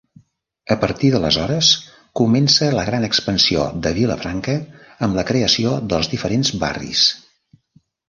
[0.75, 1.69] A partir d'aleshores
[2.21, 4.59] comença la gran expansió de Vilafranca
[5.09, 7.09] amb la creació dels diferents barris.